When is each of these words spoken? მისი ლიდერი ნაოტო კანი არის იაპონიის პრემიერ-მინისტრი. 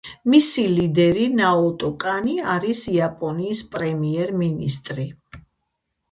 მისი 0.33 0.61
ლიდერი 0.75 1.25
ნაოტო 1.39 1.91
კანი 2.03 2.33
არის 2.53 2.81
იაპონიის 2.93 3.61
პრემიერ-მინისტრი. 3.75 5.07